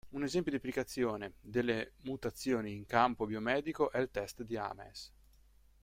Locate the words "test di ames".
4.09-5.13